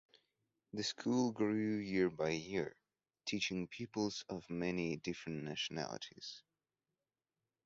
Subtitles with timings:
[0.73, 2.75] The school grew year by year,
[3.27, 6.41] teaching pupils of many different nationalities.